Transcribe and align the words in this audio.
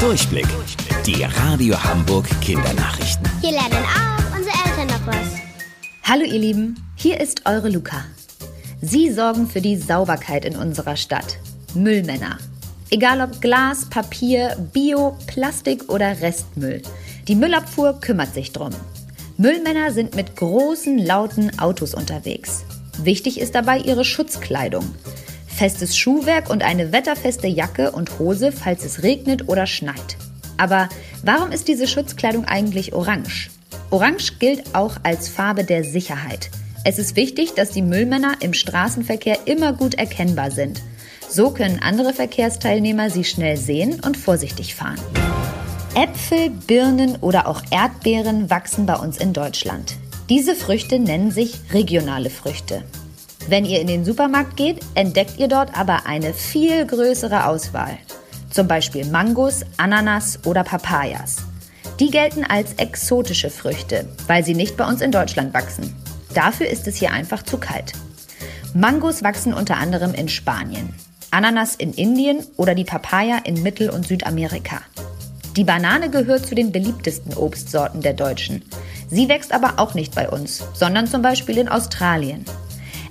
Durchblick. 0.00 0.46
Die 1.06 1.22
Radio 1.22 1.82
Hamburg 1.82 2.26
Kindernachrichten. 2.42 3.26
Hier 3.40 3.52
lernen 3.52 3.82
auch 3.84 4.36
unsere 4.36 4.54
Eltern 4.66 4.88
noch 4.88 5.06
was. 5.06 5.40
Hallo 6.02 6.22
ihr 6.22 6.38
Lieben, 6.38 6.76
hier 6.96 7.18
ist 7.18 7.46
eure 7.46 7.70
Luca. 7.70 8.04
Sie 8.82 9.10
sorgen 9.10 9.48
für 9.48 9.62
die 9.62 9.76
Sauberkeit 9.76 10.44
in 10.44 10.54
unserer 10.54 10.96
Stadt. 10.96 11.38
Müllmänner. 11.74 12.36
Egal 12.90 13.22
ob 13.22 13.40
Glas, 13.40 13.88
Papier, 13.88 14.56
Bio, 14.74 15.16
Plastik 15.26 15.90
oder 15.90 16.20
Restmüll. 16.20 16.82
Die 17.26 17.34
Müllabfuhr 17.34 17.98
kümmert 17.98 18.34
sich 18.34 18.52
drum. 18.52 18.72
Müllmänner 19.38 19.92
sind 19.92 20.14
mit 20.14 20.36
großen, 20.36 20.98
lauten 20.98 21.58
Autos 21.58 21.94
unterwegs. 21.94 22.64
Wichtig 22.98 23.40
ist 23.40 23.54
dabei 23.54 23.78
ihre 23.78 24.04
Schutzkleidung. 24.04 24.84
Festes 25.56 25.96
Schuhwerk 25.96 26.50
und 26.50 26.62
eine 26.62 26.92
wetterfeste 26.92 27.46
Jacke 27.46 27.92
und 27.92 28.18
Hose, 28.18 28.52
falls 28.52 28.84
es 28.84 29.02
regnet 29.02 29.48
oder 29.48 29.66
schneit. 29.66 30.18
Aber 30.58 30.90
warum 31.22 31.50
ist 31.50 31.66
diese 31.66 31.86
Schutzkleidung 31.86 32.44
eigentlich 32.44 32.92
orange? 32.92 33.48
Orange 33.90 34.38
gilt 34.38 34.74
auch 34.74 34.96
als 35.02 35.30
Farbe 35.30 35.64
der 35.64 35.82
Sicherheit. 35.82 36.50
Es 36.84 36.98
ist 36.98 37.16
wichtig, 37.16 37.54
dass 37.54 37.70
die 37.70 37.80
Müllmänner 37.80 38.34
im 38.40 38.52
Straßenverkehr 38.52 39.38
immer 39.46 39.72
gut 39.72 39.94
erkennbar 39.94 40.50
sind. 40.50 40.82
So 41.26 41.50
können 41.50 41.80
andere 41.80 42.12
Verkehrsteilnehmer 42.12 43.08
sie 43.08 43.24
schnell 43.24 43.56
sehen 43.56 44.00
und 44.04 44.18
vorsichtig 44.18 44.74
fahren. 44.74 45.00
Äpfel, 45.94 46.50
Birnen 46.50 47.16
oder 47.22 47.48
auch 47.48 47.62
Erdbeeren 47.70 48.50
wachsen 48.50 48.84
bei 48.84 48.96
uns 48.96 49.16
in 49.16 49.32
Deutschland. 49.32 49.96
Diese 50.28 50.54
Früchte 50.54 50.98
nennen 50.98 51.30
sich 51.30 51.54
regionale 51.72 52.28
Früchte. 52.28 52.84
Wenn 53.48 53.64
ihr 53.64 53.80
in 53.80 53.86
den 53.86 54.04
Supermarkt 54.04 54.56
geht, 54.56 54.80
entdeckt 54.94 55.38
ihr 55.38 55.46
dort 55.46 55.78
aber 55.78 56.06
eine 56.06 56.34
viel 56.34 56.84
größere 56.84 57.46
Auswahl. 57.46 57.96
Zum 58.50 58.66
Beispiel 58.66 59.04
Mangos, 59.04 59.60
Ananas 59.76 60.40
oder 60.44 60.64
Papayas. 60.64 61.36
Die 62.00 62.10
gelten 62.10 62.44
als 62.44 62.74
exotische 62.74 63.50
Früchte, 63.50 64.08
weil 64.26 64.44
sie 64.44 64.54
nicht 64.54 64.76
bei 64.76 64.86
uns 64.86 65.00
in 65.00 65.12
Deutschland 65.12 65.54
wachsen. 65.54 65.94
Dafür 66.34 66.66
ist 66.66 66.88
es 66.88 66.96
hier 66.96 67.12
einfach 67.12 67.42
zu 67.42 67.58
kalt. 67.58 67.92
Mangos 68.74 69.22
wachsen 69.22 69.54
unter 69.54 69.76
anderem 69.76 70.12
in 70.12 70.28
Spanien, 70.28 70.92
Ananas 71.30 71.76
in 71.76 71.92
Indien 71.92 72.44
oder 72.56 72.74
die 72.74 72.84
Papaya 72.84 73.38
in 73.44 73.62
Mittel- 73.62 73.90
und 73.90 74.06
Südamerika. 74.06 74.82
Die 75.56 75.64
Banane 75.64 76.10
gehört 76.10 76.46
zu 76.46 76.54
den 76.54 76.72
beliebtesten 76.72 77.32
Obstsorten 77.32 78.02
der 78.02 78.12
Deutschen. 78.12 78.62
Sie 79.08 79.28
wächst 79.28 79.52
aber 79.52 79.74
auch 79.78 79.94
nicht 79.94 80.14
bei 80.14 80.28
uns, 80.28 80.64
sondern 80.74 81.06
zum 81.06 81.22
Beispiel 81.22 81.56
in 81.56 81.68
Australien. 81.68 82.44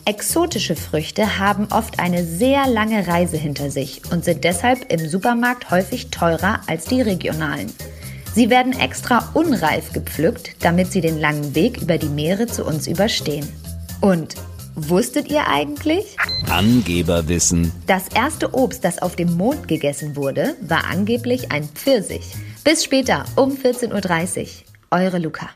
Exotische 0.07 0.75
Früchte 0.75 1.39
haben 1.39 1.67
oft 1.71 1.99
eine 1.99 2.23
sehr 2.23 2.67
lange 2.67 3.07
Reise 3.07 3.37
hinter 3.37 3.71
sich 3.71 4.03
und 4.11 4.23
sind 4.23 4.43
deshalb 4.43 4.91
im 4.93 5.09
Supermarkt 5.09 5.71
häufig 5.71 6.11
teurer 6.11 6.61
als 6.67 6.85
die 6.85 7.01
regionalen. 7.01 7.73
Sie 8.35 8.51
werden 8.51 8.79
extra 8.79 9.31
unreif 9.33 9.93
gepflückt, 9.93 10.57
damit 10.63 10.91
sie 10.91 11.01
den 11.01 11.19
langen 11.19 11.55
Weg 11.55 11.81
über 11.81 11.97
die 11.97 12.09
Meere 12.09 12.45
zu 12.45 12.65
uns 12.65 12.85
überstehen. 12.85 13.51
Und 13.99 14.35
wusstet 14.75 15.31
ihr 15.31 15.47
eigentlich? 15.47 16.15
Angeberwissen. 16.51 17.71
Das 17.87 18.07
erste 18.09 18.53
Obst, 18.53 18.85
das 18.85 19.01
auf 19.01 19.15
dem 19.15 19.35
Mond 19.35 19.67
gegessen 19.67 20.15
wurde, 20.15 20.55
war 20.61 20.85
angeblich 20.85 21.51
ein 21.51 21.63
Pfirsich. 21.63 22.35
Bis 22.63 22.83
später 22.83 23.25
um 23.35 23.53
14.30 23.53 24.41
Uhr. 24.41 24.47
Eure 24.91 25.17
Luca. 25.17 25.49